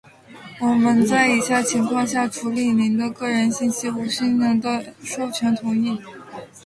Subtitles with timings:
[0.59, 6.01] 我们在以下情况下处理您的个人信息无需您的授权同意：